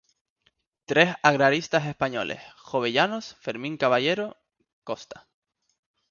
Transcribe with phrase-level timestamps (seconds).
[0.85, 4.35] Tres agraristas españoles: Jovellanos, Fermín Caballero,
[4.83, 5.29] Costa.